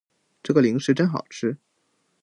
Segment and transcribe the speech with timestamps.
[0.41, 1.59] 这个零食真好吃